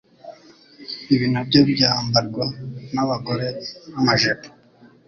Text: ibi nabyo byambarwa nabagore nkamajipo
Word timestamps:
ibi 1.13 1.25
nabyo 1.33 1.59
byambarwa 1.71 2.45
nabagore 2.93 3.47
nkamajipo 3.89 4.49